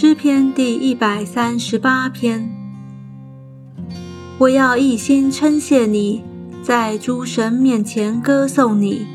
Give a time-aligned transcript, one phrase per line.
[0.00, 2.48] 诗篇第一百三十八篇。
[4.38, 6.22] 我要一心称谢你，
[6.62, 9.08] 在诸神面前歌颂你。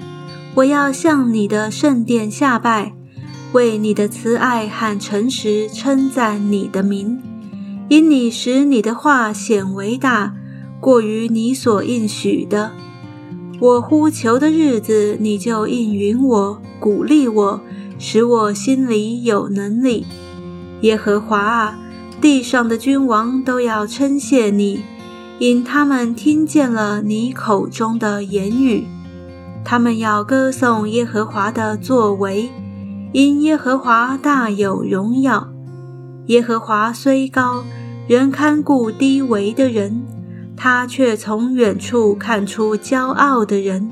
[0.55, 2.91] 我要向你的圣殿下拜，
[3.53, 7.17] 为你的慈爱和诚实称赞你的名，
[7.87, 10.35] 因你使你的话显为大，
[10.81, 12.73] 过于你所应许的。
[13.61, 17.61] 我呼求的日子，你就应允我，鼓励我，
[17.97, 20.05] 使我心里有能力。
[20.83, 21.79] 耶和华啊，
[22.21, 24.83] 地上的君王都要称谢你。
[25.39, 28.85] 因他们听见了你口中的言语，
[29.65, 32.49] 他们要歌颂耶和华的作为，
[33.11, 35.49] 因耶和华大有荣耀。
[36.27, 37.63] 耶和华虽高，
[38.07, 40.03] 仍看顾低微的人，
[40.55, 43.89] 他却从远处看出骄傲的人。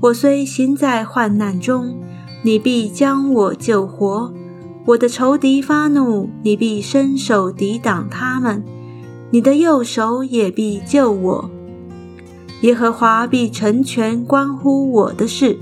[0.00, 2.00] 我虽行在患难中，
[2.42, 4.32] 你必将我救活；
[4.86, 8.62] 我的仇敌发怒，你必伸手抵挡他们。
[9.30, 11.50] 你的右手也必救我，
[12.60, 15.58] 耶和华必成全关乎我的事。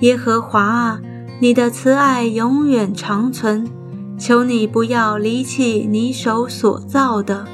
[0.00, 1.00] 耶和华啊，
[1.40, 3.68] 你的慈爱永远长存，
[4.16, 7.46] 求你不要离弃你手所造的。